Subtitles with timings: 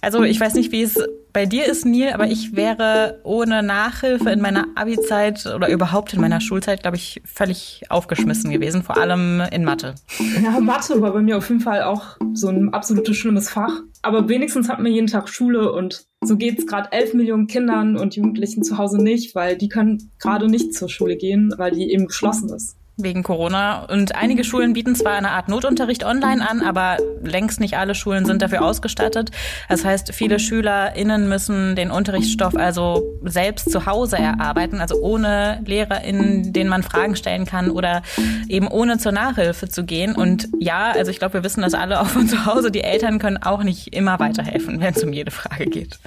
[0.00, 0.98] Also ich weiß nicht, wie es
[1.32, 6.20] bei dir ist, Neil, aber ich wäre ohne Nachhilfe in meiner Abi-Zeit oder überhaupt in
[6.20, 9.94] meiner Schulzeit, glaube ich, völlig aufgeschmissen gewesen, vor allem in Mathe.
[10.42, 13.82] Ja, Mathe war bei mir auf jeden Fall auch so ein absolutes schlimmes Fach.
[14.02, 18.16] Aber wenigstens hatten wir jeden Tag Schule und so geht's gerade elf Millionen Kindern und
[18.16, 22.06] Jugendlichen zu Hause nicht, weil die können gerade nicht zur Schule gehen, weil die eben
[22.06, 23.84] geschlossen ist wegen Corona.
[23.84, 28.24] Und einige Schulen bieten zwar eine Art Notunterricht online an, aber längst nicht alle Schulen
[28.24, 29.30] sind dafür ausgestattet.
[29.68, 36.52] Das heißt, viele SchülerInnen müssen den Unterrichtsstoff also selbst zu Hause erarbeiten, also ohne LehrerInnen,
[36.52, 38.02] denen man Fragen stellen kann oder
[38.48, 40.14] eben ohne zur Nachhilfe zu gehen.
[40.14, 42.70] Und ja, also ich glaube, wir wissen das alle auch von zu Hause.
[42.70, 45.98] Die Eltern können auch nicht immer weiterhelfen, wenn es um jede Frage geht.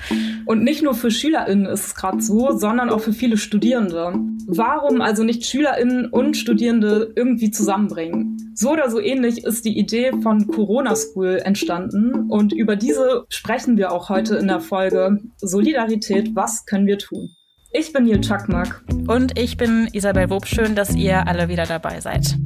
[0.46, 4.14] Und nicht nur für SchülerInnen ist es gerade so, sondern auch für viele Studierende.
[4.48, 8.52] Warum also nicht SchülerInnen und Studierende Studierende irgendwie zusammenbringen.
[8.56, 13.78] So oder so ähnlich ist die Idee von Corona School entstanden und über diese sprechen
[13.78, 17.36] wir auch heute in der Folge Solidarität, was können wir tun?
[17.72, 18.84] Ich bin Neil Czakmak.
[19.08, 20.46] Und ich bin Isabel Wob.
[20.46, 22.38] Schön, dass ihr alle wieder dabei seid.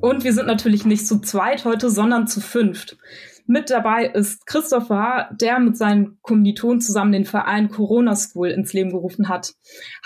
[0.00, 2.98] Und wir sind natürlich nicht zu zweit heute, sondern zu fünft.
[3.46, 8.90] Mit dabei ist Christopher, der mit seinen Kommilitonen zusammen den Verein Corona School ins Leben
[8.90, 9.52] gerufen hat.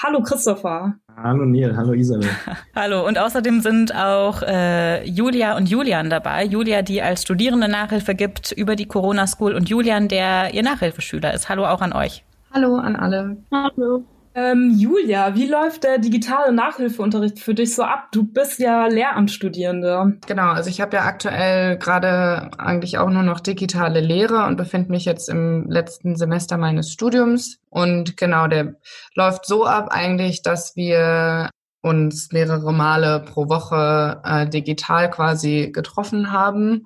[0.03, 0.97] Hallo Christopher.
[1.17, 2.29] Hallo Neil, hallo Isabel.
[2.75, 6.45] hallo und außerdem sind auch äh, Julia und Julian dabei.
[6.47, 11.33] Julia, die als Studierende Nachhilfe gibt über die Corona School und Julian, der ihr Nachhilfeschüler
[11.33, 11.49] ist.
[11.49, 12.25] Hallo auch an euch.
[12.53, 13.37] Hallo an alle.
[13.53, 14.05] Hallo.
[14.39, 18.13] Ähm, Julia, wie läuft der digitale Nachhilfeunterricht für dich so ab?
[18.13, 20.19] Du bist ja Lehramtsstudierende.
[20.29, 24.93] Genau, also ich habe ja aktuell gerade eigentlich auch nur noch digitale Lehre und befinde
[24.93, 27.59] mich jetzt im letzten Semester meines Studiums.
[27.69, 28.77] Und genau, der
[29.17, 31.51] läuft so ab eigentlich, dass wir
[31.83, 36.85] uns mehrere Male pro Woche äh, digital quasi getroffen haben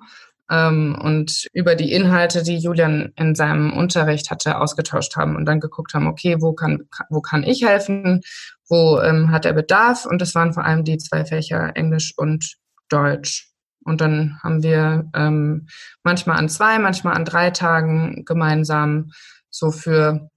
[0.49, 5.93] und über die Inhalte, die Julian in seinem Unterricht hatte, ausgetauscht haben und dann geguckt
[5.93, 8.21] haben, okay, wo kann, wo kann ich helfen,
[8.67, 12.57] wo ähm, hat er Bedarf und das waren vor allem die zwei Fächer Englisch und
[12.89, 13.49] Deutsch.
[13.85, 15.67] Und dann haben wir ähm,
[16.03, 19.11] manchmal an zwei, manchmal an drei Tagen gemeinsam
[19.49, 20.29] so für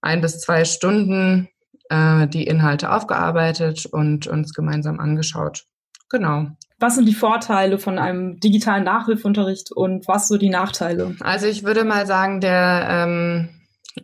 [0.00, 1.48] ein bis zwei Stunden
[1.88, 5.64] äh, die Inhalte aufgearbeitet und uns gemeinsam angeschaut.
[6.10, 6.48] Genau.
[6.82, 11.14] Was sind die Vorteile von einem digitalen Nachhilfeunterricht und was so die Nachteile?
[11.20, 13.50] Also ich würde mal sagen, der ähm,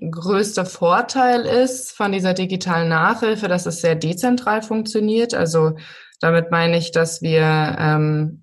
[0.08, 5.34] größte Vorteil ist von dieser digitalen Nachhilfe, dass es sehr dezentral funktioniert.
[5.34, 5.72] Also
[6.20, 7.42] damit meine ich, dass wir,
[7.80, 8.42] ähm,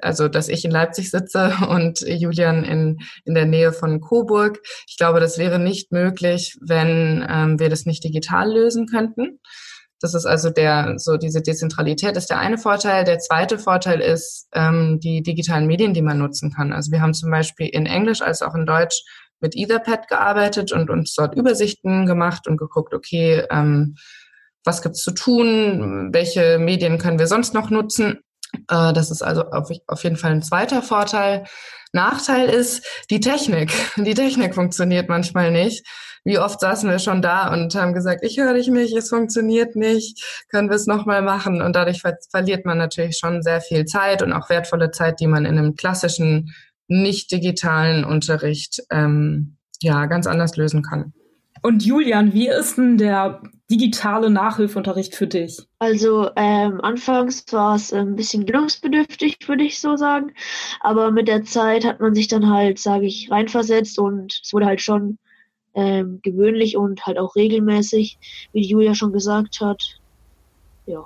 [0.00, 4.60] also dass ich in Leipzig sitze und Julian in, in der Nähe von Coburg.
[4.86, 9.40] Ich glaube, das wäre nicht möglich, wenn ähm, wir das nicht digital lösen könnten.
[10.02, 13.04] Das ist also der, so diese Dezentralität ist der eine Vorteil.
[13.04, 16.72] Der zweite Vorteil ist ähm, die digitalen Medien, die man nutzen kann.
[16.72, 19.04] Also wir haben zum Beispiel in Englisch als auch in Deutsch
[19.38, 23.94] mit Etherpad gearbeitet und uns dort Übersichten gemacht und geguckt, okay, ähm,
[24.64, 28.18] was gibt's zu tun, welche Medien können wir sonst noch nutzen.
[28.68, 31.44] Äh, das ist also auf, auf jeden Fall ein zweiter Vorteil.
[31.92, 33.72] Nachteil ist die Technik.
[33.96, 35.86] Die Technik funktioniert manchmal nicht
[36.24, 39.76] wie oft saßen wir schon da und haben gesagt, ich höre dich nicht, es funktioniert
[39.76, 41.62] nicht, können wir es nochmal machen?
[41.62, 45.26] Und dadurch ver verliert man natürlich schon sehr viel Zeit und auch wertvolle Zeit, die
[45.26, 46.54] man in einem klassischen,
[46.88, 51.12] nicht digitalen Unterricht ähm, ja ganz anders lösen kann.
[51.62, 53.40] Und Julian, wie ist denn der
[53.70, 55.60] digitale Nachhilfeunterricht für dich?
[55.78, 60.32] Also ähm, anfangs war es ein bisschen gewöhnungsbedürftig, würde ich so sagen.
[60.80, 64.66] Aber mit der Zeit hat man sich dann halt, sage ich, reinversetzt und es wurde
[64.66, 65.18] halt schon
[65.74, 68.18] ähm, gewöhnlich und halt auch regelmäßig,
[68.52, 69.82] wie Julia schon gesagt hat.
[70.86, 71.04] Ja.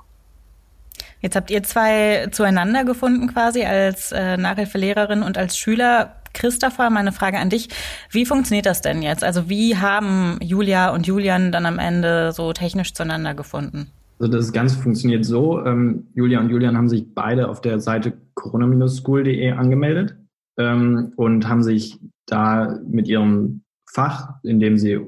[1.21, 6.17] Jetzt habt ihr zwei zueinander gefunden quasi als äh, Nachhilfelehrerin und als Schüler.
[6.35, 7.69] Christopher, meine Frage an dich.
[8.11, 9.25] Wie funktioniert das denn jetzt?
[9.25, 13.91] Also wie haben Julia und Julian dann am Ende so technisch zueinander gefunden?
[14.19, 15.65] Also das Ganze funktioniert so.
[15.65, 20.17] Ähm, Julia und Julian haben sich beide auf der Seite corona-school.de angemeldet
[20.59, 23.63] ähm, und haben sich da mit ihrem
[23.97, 25.01] Fach, in dem sie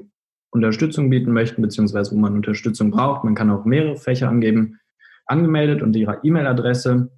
[0.49, 3.23] Unterstützung bieten möchten, beziehungsweise wo man Unterstützung braucht.
[3.23, 4.79] Man kann auch mehrere Fächer angeben,
[5.27, 7.11] angemeldet und ihrer E-Mail-Adresse.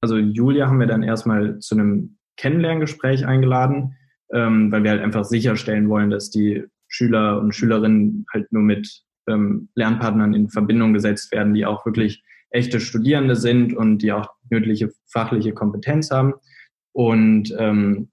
[0.00, 3.94] Also Julia haben wir dann erstmal zu einem Kennenlerngespräch eingeladen,
[4.32, 9.04] ähm, weil wir halt einfach sicherstellen wollen, dass die Schüler und Schülerinnen halt nur mit
[9.28, 14.28] ähm, Lernpartnern in Verbindung gesetzt werden, die auch wirklich echte Studierende sind und die auch
[14.50, 16.34] nötige fachliche Kompetenz haben.
[16.92, 18.10] Und ähm,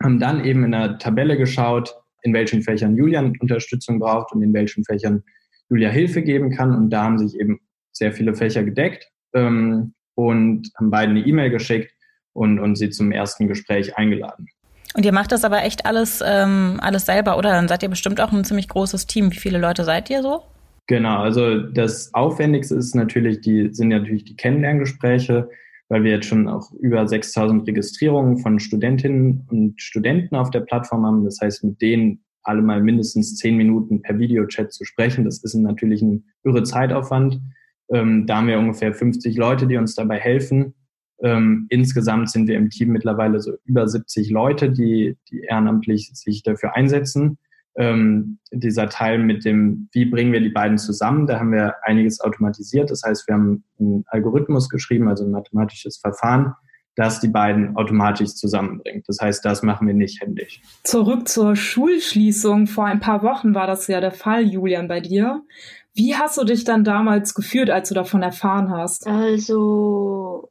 [0.00, 4.52] haben dann eben in der Tabelle geschaut, in welchen Fächern Julian Unterstützung braucht und in
[4.52, 5.22] welchen Fächern
[5.68, 6.74] Julia Hilfe geben kann.
[6.74, 7.60] Und da haben sich eben
[7.92, 11.92] sehr viele Fächer gedeckt ähm, und haben beiden eine E-Mail geschickt
[12.32, 14.48] und, und sie zum ersten Gespräch eingeladen.
[14.94, 17.50] Und ihr macht das aber echt alles, ähm, alles selber, oder?
[17.50, 19.30] Dann seid ihr bestimmt auch ein ziemlich großes Team.
[19.30, 20.42] Wie viele Leute seid ihr so?
[20.88, 25.48] Genau, also das Aufwendigste ist natürlich die, sind natürlich die Kennenlerngespräche,
[25.90, 31.04] weil wir jetzt schon auch über 6000 Registrierungen von Studentinnen und Studenten auf der Plattform
[31.04, 31.24] haben.
[31.24, 35.54] Das heißt, mit denen alle mal mindestens zehn Minuten per Videochat zu sprechen, das ist
[35.54, 37.40] natürlich ein irre Zeitaufwand.
[37.92, 40.74] Ähm, da haben wir ungefähr 50 Leute, die uns dabei helfen.
[41.22, 46.44] Ähm, insgesamt sind wir im Team mittlerweile so über 70 Leute, die, die ehrenamtlich sich
[46.44, 47.36] dafür einsetzen.
[47.76, 52.20] Ähm, dieser Teil mit dem, wie bringen wir die beiden zusammen, da haben wir einiges
[52.20, 52.90] automatisiert.
[52.90, 56.54] Das heißt, wir haben einen Algorithmus geschrieben, also ein mathematisches Verfahren,
[56.96, 59.04] das die beiden automatisch zusammenbringt.
[59.08, 60.60] Das heißt, das machen wir nicht händisch.
[60.82, 62.66] Zurück zur Schulschließung.
[62.66, 65.42] Vor ein paar Wochen war das ja der Fall, Julian, bei dir.
[65.94, 69.06] Wie hast du dich dann damals gefühlt, als du davon erfahren hast?
[69.06, 70.49] Also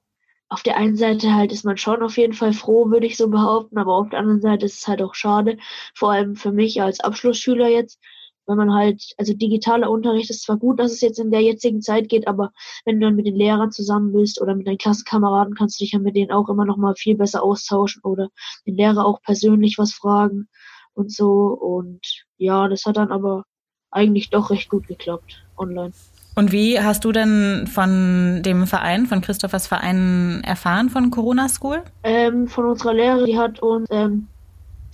[0.50, 3.30] auf der einen Seite halt ist man schon auf jeden Fall froh, würde ich so
[3.30, 5.57] behaupten, aber auf der anderen Seite ist es halt auch schade,
[5.96, 8.00] vor allem für mich als Abschlussschüler jetzt,
[8.48, 11.84] wenn man halt, also digitaler Unterricht ist zwar gut, dass es jetzt in der jetzigen
[11.84, 12.51] Zeit geht, aber
[12.84, 15.94] wenn du dann mit den Lehrern zusammen bist oder mit deinen Klassenkameraden, kannst du dich
[15.94, 18.30] ja mit denen auch immer noch mal viel besser austauschen oder
[18.66, 20.50] den Lehrer auch persönlich was fragen
[20.95, 23.44] und so und ja, das hat dann aber
[23.92, 25.94] eigentlich doch recht gut geklappt online.
[26.40, 31.84] Und wie hast du denn von dem Verein, von Christophers Verein erfahren von Corona School?
[32.04, 34.30] Ähm, von unserer Lehrerin, die hat uns ähm,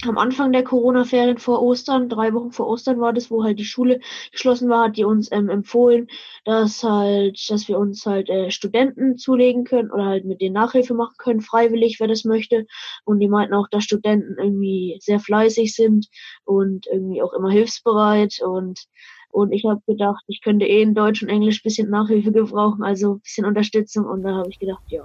[0.07, 3.65] am Anfang der Corona-Ferien vor Ostern, drei Wochen vor Ostern war das, wo halt die
[3.65, 3.99] Schule
[4.31, 6.07] geschlossen war, hat die uns ähm, empfohlen,
[6.45, 10.95] dass halt, dass wir uns halt äh, Studenten zulegen können oder halt mit denen Nachhilfe
[10.95, 12.65] machen können, freiwillig, wer das möchte.
[13.03, 16.07] Und die meinten auch, dass Studenten irgendwie sehr fleißig sind
[16.43, 18.79] und irgendwie auch immer hilfsbereit und
[19.35, 23.15] und ich habe gedacht, ich könnte eh in Deutsch und Englisch bisschen Nachhilfe gebrauchen, also
[23.15, 24.05] bisschen Unterstützung.
[24.05, 25.03] Und da habe ich gedacht, ja.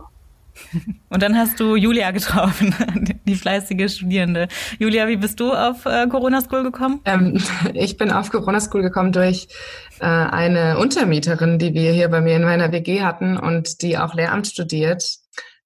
[1.11, 2.75] Und dann hast du Julia getroffen,
[3.27, 4.49] die fleißige Studierende.
[4.79, 7.00] Julia, wie bist du auf äh, Corona School gekommen?
[7.05, 7.41] Ähm,
[7.75, 9.49] ich bin auf Corona School gekommen durch
[10.00, 14.15] äh, eine Untermieterin, die wir hier bei mir in meiner WG hatten und die auch
[14.15, 15.19] Lehramt studiert.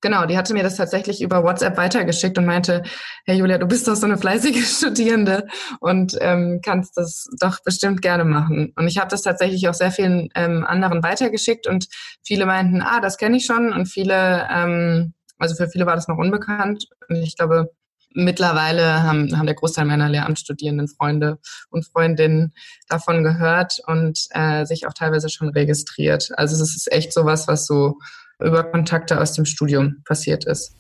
[0.05, 2.83] Genau, die hatte mir das tatsächlich über WhatsApp weitergeschickt und meinte,
[3.25, 5.47] Herr Julia, du bist doch so eine fleißige Studierende
[5.81, 8.75] und ähm, kannst das doch bestimmt gerne machen.
[8.77, 11.87] Und ich habe das tatsächlich auch sehr vielen ähm, anderen weitergeschickt und
[12.23, 16.07] viele meinten, ah, das kenne ich schon und viele, ähm, also für viele war das
[16.07, 16.85] noch unbekannt.
[17.09, 17.71] Und ich glaube,
[18.13, 21.39] mittlerweile haben, haben der Großteil meiner Lehramtsstudierenden Freunde
[21.71, 22.53] und Freundinnen
[22.91, 26.29] davon gehört und äh, sich auch teilweise schon registriert.
[26.37, 27.97] Also es ist echt sowas, was so
[28.41, 30.75] über Kontakte aus dem Studium passiert ist.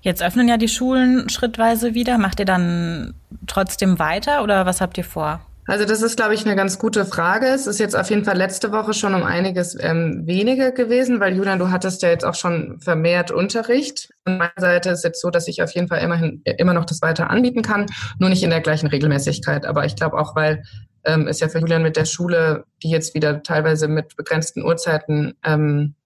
[0.00, 2.18] Jetzt öffnen ja die Schulen schrittweise wieder.
[2.18, 3.14] Macht ihr dann
[3.46, 5.40] trotzdem weiter oder was habt ihr vor?
[5.68, 7.46] Also das ist, glaube ich, eine ganz gute Frage.
[7.46, 11.36] Es ist jetzt auf jeden Fall letzte Woche schon um einiges ähm, weniger gewesen, weil
[11.36, 14.08] Julian, du hattest ja jetzt auch schon vermehrt Unterricht.
[14.24, 17.02] Von meiner Seite ist jetzt so, dass ich auf jeden Fall immerhin immer noch das
[17.02, 17.84] weiter anbieten kann,
[18.18, 19.66] nur nicht in der gleichen Regelmäßigkeit.
[19.66, 20.62] Aber ich glaube auch, weil
[21.04, 25.34] ähm, es ja für Julian mit der Schule, die jetzt wieder teilweise mit begrenzten Uhrzeiten
[25.44, 25.96] ähm,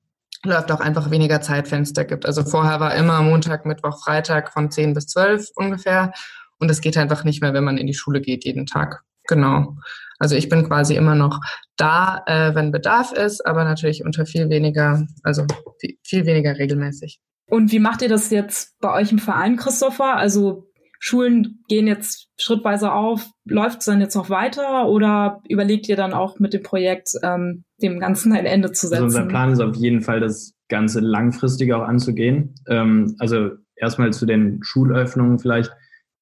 [0.45, 2.27] läuft auch einfach weniger Zeitfenster gibt.
[2.27, 6.13] Also vorher war immer Montag, Mittwoch, Freitag von 10 bis 12 ungefähr.
[6.59, 9.03] Und es geht einfach nicht mehr, wenn man in die Schule geht jeden Tag.
[9.29, 9.77] Genau.
[10.19, 11.41] Also ich bin quasi immer noch
[11.77, 15.47] da, äh, wenn Bedarf ist, aber natürlich unter viel weniger, also
[15.81, 17.21] viel, viel weniger regelmäßig.
[17.47, 20.17] Und wie macht ihr das jetzt bei euch im Verein, Christopher?
[20.17, 20.72] Also
[21.05, 23.29] Schulen gehen jetzt schrittweise auf.
[23.45, 27.65] Läuft es dann jetzt noch weiter oder überlegt ihr dann auch mit dem Projekt ähm,
[27.83, 29.03] dem Ganzen ein Ende zu setzen?
[29.03, 32.55] Also unser Plan ist auf jeden Fall, das Ganze langfristig auch anzugehen.
[32.69, 35.73] Ähm, also erstmal zu den Schulöffnungen vielleicht.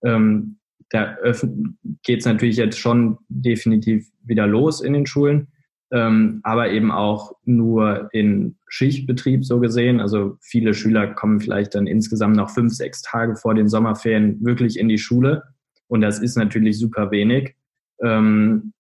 [0.02, 0.56] Ähm,
[0.88, 1.14] da
[2.02, 5.48] geht es natürlich jetzt schon definitiv wieder los in den Schulen
[5.92, 10.00] ähm, aber eben auch nur in Schichtbetrieb so gesehen.
[10.00, 14.78] Also viele Schüler kommen vielleicht dann insgesamt noch fünf, sechs Tage vor den Sommerferien wirklich
[14.78, 15.42] in die Schule.
[15.88, 17.56] Und das ist natürlich super wenig.
[18.02, 18.72] Ähm,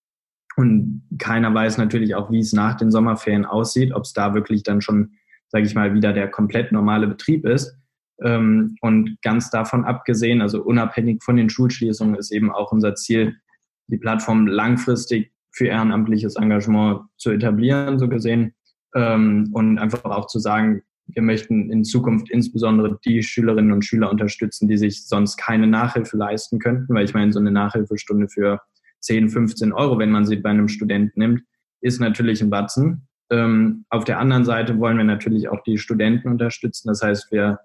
[0.56, 4.62] und keiner weiß natürlich auch, wie es nach den Sommerferien aussieht, ob es da wirklich
[4.62, 5.12] dann schon,
[5.48, 7.76] sage ich mal, wieder der komplett normale Betrieb ist.
[8.22, 13.36] Ähm, und ganz davon abgesehen, also unabhängig von den Schulschließungen, ist eben auch unser Ziel,
[13.88, 18.54] die Plattform langfristig für ehrenamtliches Engagement zu etablieren, so gesehen.
[18.94, 24.10] Ähm, und einfach auch zu sagen, wir möchten in Zukunft insbesondere die Schülerinnen und Schüler
[24.10, 28.60] unterstützen, die sich sonst keine Nachhilfe leisten könnten, weil ich meine, so eine Nachhilfestunde für
[29.00, 31.42] 10, 15 Euro, wenn man sie bei einem Studenten nimmt,
[31.80, 33.08] ist natürlich ein Batzen.
[33.30, 36.88] Ähm, auf der anderen Seite wollen wir natürlich auch die Studenten unterstützen.
[36.88, 37.60] Das heißt, wir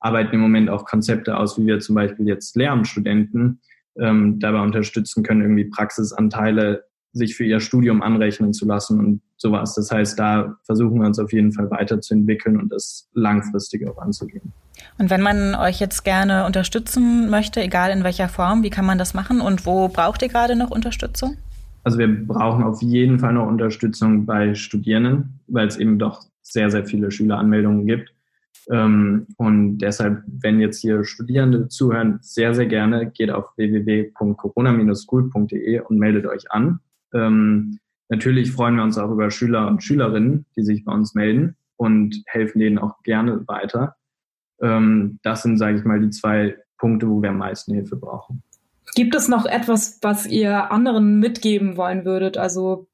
[0.00, 3.60] arbeiten im Moment auch Konzepte aus, wie wir zum Beispiel jetzt Lehramtsstudenten
[3.98, 6.84] ähm, dabei unterstützen können, irgendwie Praxisanteile
[7.14, 9.74] sich für ihr Studium anrechnen zu lassen und sowas.
[9.74, 14.52] Das heißt, da versuchen wir uns auf jeden Fall weiterzuentwickeln und das langfristig auch anzugehen.
[14.98, 18.98] Und wenn man euch jetzt gerne unterstützen möchte, egal in welcher Form, wie kann man
[18.98, 21.36] das machen und wo braucht ihr gerade noch Unterstützung?
[21.84, 26.70] Also wir brauchen auf jeden Fall noch Unterstützung bei Studierenden, weil es eben doch sehr,
[26.70, 28.14] sehr viele Schüleranmeldungen gibt.
[28.70, 35.98] Ähm, und deshalb, wenn jetzt hier Studierende zuhören, sehr, sehr gerne geht auf www.corona-school.de und
[35.98, 36.80] meldet euch an.
[37.14, 37.78] Ähm,
[38.08, 42.22] natürlich freuen wir uns auch über Schüler und Schülerinnen, die sich bei uns melden und
[42.26, 43.96] helfen denen auch gerne weiter.
[44.60, 48.42] Ähm, das sind, sage ich mal, die zwei Punkte, wo wir am meisten Hilfe brauchen.
[48.94, 52.36] Gibt es noch etwas, was ihr anderen mitgeben wollen würdet?
[52.36, 52.86] Also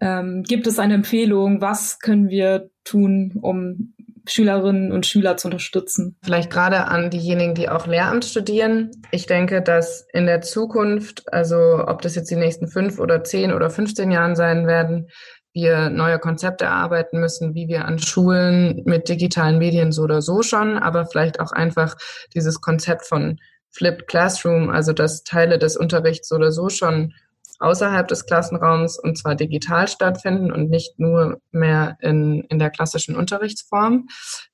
[0.00, 1.60] ähm, gibt es eine Empfehlung?
[1.60, 3.94] Was können wir tun, um
[4.30, 6.16] Schülerinnen und Schüler zu unterstützen?
[6.22, 8.90] Vielleicht gerade an diejenigen, die auch Lehramt studieren.
[9.10, 13.52] Ich denke, dass in der Zukunft, also ob das jetzt die nächsten fünf oder zehn
[13.52, 15.08] oder 15 Jahren sein werden,
[15.54, 20.42] wir neue Konzepte erarbeiten müssen, wie wir an Schulen mit digitalen Medien so oder so
[20.42, 21.96] schon, aber vielleicht auch einfach
[22.34, 23.38] dieses Konzept von
[23.70, 27.12] Flipped Classroom, also dass Teile des Unterrichts so oder so schon
[27.58, 33.16] außerhalb des Klassenraums und zwar digital stattfinden und nicht nur mehr in, in der klassischen
[33.16, 34.08] Unterrichtsform.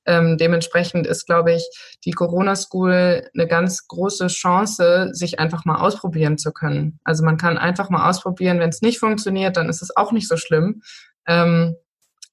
[0.06, 1.68] Ähm, dementsprechend ist, glaube ich,
[2.04, 6.98] die Corona School eine ganz große Chance, sich einfach mal ausprobieren zu können.
[7.04, 10.28] Also man kann einfach mal ausprobieren, wenn es nicht funktioniert, dann ist es auch nicht
[10.28, 10.82] so schlimm.
[11.26, 11.76] Ähm,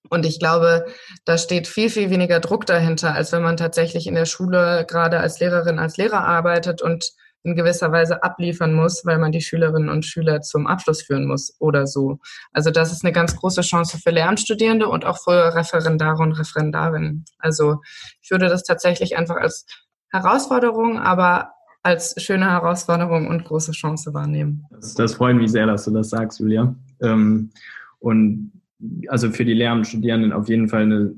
[0.10, 0.86] und ich glaube,
[1.26, 5.20] da steht viel, viel weniger Druck dahinter, als wenn man tatsächlich in der Schule gerade
[5.20, 7.12] als Lehrerin, als Lehrer arbeitet und
[7.44, 11.56] in gewisser Weise abliefern muss, weil man die Schülerinnen und Schüler zum Abschluss führen muss
[11.60, 12.20] oder so.
[12.52, 17.26] Also das ist eine ganz große Chance für Lernstudierende und auch für Referendare und Referendarinnen.
[17.40, 17.82] Also
[18.22, 19.66] ich würde das tatsächlich einfach als
[20.12, 21.52] Herausforderung, aber
[21.84, 24.66] als schöne Herausforderung und große Chance wahrnehmen.
[24.70, 26.76] Das, das freut mich sehr, dass du das sagst, Julia.
[27.02, 27.50] Ähm,
[28.00, 28.52] und
[29.08, 31.16] also für die Lehramtsstudierenden auf jeden Fall eine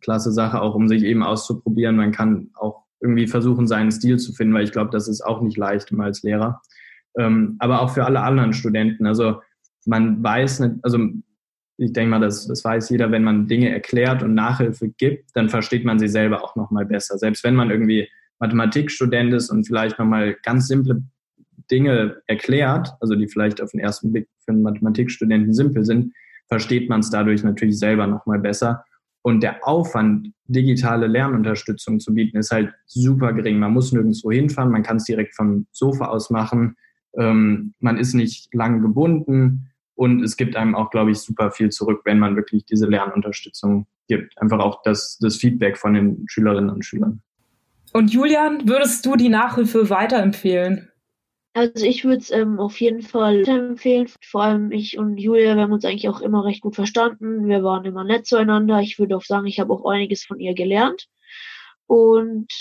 [0.00, 1.96] klasse Sache, auch um sich eben auszuprobieren.
[1.96, 5.42] Man kann auch irgendwie versuchen, seinen Stil zu finden, weil ich glaube, das ist auch
[5.42, 6.62] nicht leicht immer als Lehrer.
[7.18, 9.06] Ähm, aber auch für alle anderen Studenten.
[9.06, 9.42] Also
[9.84, 10.98] man weiß nicht, also
[11.76, 15.48] ich denke mal, das, das weiß jeder, wenn man Dinge erklärt und Nachhilfe gibt, dann
[15.48, 17.18] versteht man sie selber auch nochmal besser.
[17.18, 18.08] Selbst wenn man irgendwie
[18.38, 21.02] Mathematikstudent ist und vielleicht nochmal ganz simple
[21.70, 26.12] Dinge erklärt, also die vielleicht auf den ersten Blick für einen Mathematikstudenten simpel sind,
[26.48, 28.84] versteht man es dadurch natürlich selber nochmal besser.
[29.26, 33.58] Und der Aufwand, digitale Lernunterstützung zu bieten, ist halt super gering.
[33.58, 36.76] Man muss nirgendwo hinfahren, man kann es direkt vom Sofa aus machen.
[37.16, 41.70] Ähm, man ist nicht lang gebunden und es gibt einem auch, glaube ich, super viel
[41.70, 44.36] zurück, wenn man wirklich diese Lernunterstützung gibt.
[44.42, 47.22] Einfach auch das, das Feedback von den Schülerinnen und Schülern.
[47.94, 50.90] Und Julian, würdest du die Nachhilfe weiterempfehlen?
[51.54, 54.08] Also ich würde es ähm, auf jeden Fall empfehlen.
[54.20, 57.46] Vor allem ich und Julia, wir haben uns eigentlich auch immer recht gut verstanden.
[57.46, 58.80] Wir waren immer nett zueinander.
[58.80, 61.06] Ich würde auch sagen, ich habe auch einiges von ihr gelernt.
[61.86, 62.52] Und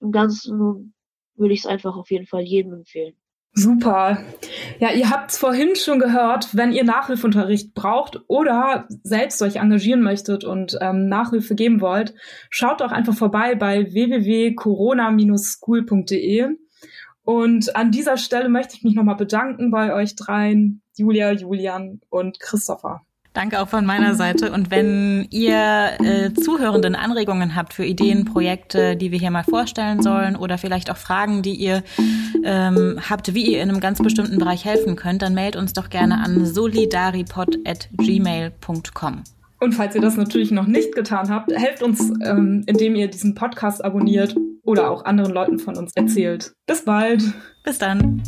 [0.00, 0.94] im Ganzen
[1.36, 3.14] würde ich es einfach auf jeden Fall jedem empfehlen.
[3.52, 4.24] Super.
[4.80, 10.02] Ja, ihr habt es vorhin schon gehört, wenn ihr Nachhilfeunterricht braucht oder selbst euch engagieren
[10.02, 12.14] möchtet und ähm, Nachhilfe geben wollt,
[12.48, 16.56] schaut doch einfach vorbei bei www.corona-school.de.
[17.24, 22.40] Und an dieser Stelle möchte ich mich nochmal bedanken bei euch dreien, Julia, Julian und
[22.40, 23.02] Christopher.
[23.32, 24.50] Danke auch von meiner Seite.
[24.50, 30.02] Und wenn ihr äh, Zuhörenden Anregungen habt für Ideen, Projekte, die wir hier mal vorstellen
[30.02, 31.84] sollen oder vielleicht auch Fragen, die ihr
[32.42, 35.90] ähm, habt, wie ihr in einem ganz bestimmten Bereich helfen könnt, dann mailt uns doch
[35.90, 39.22] gerne an solidaripod.gmail.com.
[39.60, 43.36] Und falls ihr das natürlich noch nicht getan habt, helft uns, ähm, indem ihr diesen
[43.36, 44.34] Podcast abonniert
[44.70, 46.52] oder auch anderen Leuten von uns erzählt.
[46.66, 47.22] Bis bald.
[47.64, 48.22] Bis dann.